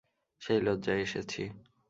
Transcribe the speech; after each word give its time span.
সেই 0.41 0.59
লজ্জায় 0.61 1.01
এসেছি। 1.01 1.41